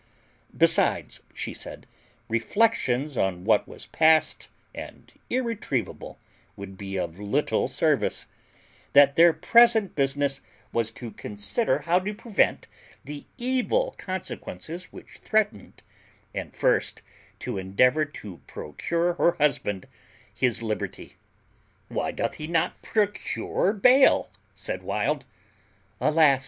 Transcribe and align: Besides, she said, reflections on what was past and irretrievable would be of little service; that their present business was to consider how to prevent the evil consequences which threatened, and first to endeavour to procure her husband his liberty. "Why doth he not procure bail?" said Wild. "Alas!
Besides, 0.57 1.21
she 1.31 1.53
said, 1.53 1.85
reflections 2.27 3.19
on 3.19 3.43
what 3.45 3.67
was 3.67 3.85
past 3.85 4.49
and 4.73 5.13
irretrievable 5.29 6.17
would 6.55 6.75
be 6.75 6.97
of 6.97 7.19
little 7.19 7.67
service; 7.67 8.25
that 8.93 9.15
their 9.15 9.31
present 9.31 9.93
business 9.93 10.41
was 10.73 10.89
to 10.93 11.11
consider 11.11 11.81
how 11.83 11.99
to 11.99 12.15
prevent 12.15 12.67
the 13.03 13.25
evil 13.37 13.93
consequences 13.99 14.85
which 14.91 15.19
threatened, 15.19 15.83
and 16.33 16.55
first 16.55 17.03
to 17.41 17.59
endeavour 17.59 18.03
to 18.05 18.41
procure 18.47 19.13
her 19.13 19.33
husband 19.33 19.85
his 20.33 20.63
liberty. 20.63 21.15
"Why 21.89 22.09
doth 22.09 22.37
he 22.37 22.47
not 22.47 22.81
procure 22.81 23.71
bail?" 23.71 24.31
said 24.55 24.81
Wild. 24.81 25.25
"Alas! 25.99 26.39